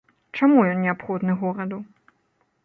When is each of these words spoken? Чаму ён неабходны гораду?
Чаму 0.37 0.63
ён 0.69 0.81
неабходны 0.85 1.37
гораду? 1.43 1.79